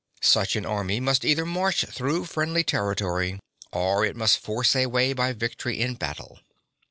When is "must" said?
0.99-1.23, 4.15-4.39